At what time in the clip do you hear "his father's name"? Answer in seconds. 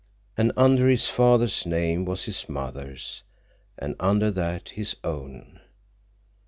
0.89-2.05